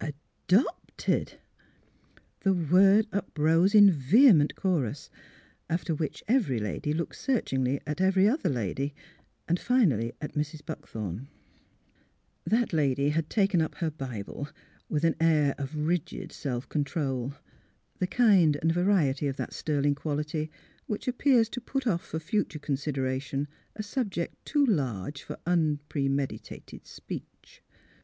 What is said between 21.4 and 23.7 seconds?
to put off for future consideration